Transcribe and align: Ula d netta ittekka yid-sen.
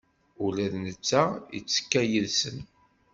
Ula 0.45 0.65
d 0.73 0.75
netta 0.85 1.23
ittekka 1.57 2.01
yid-sen. 2.09 2.57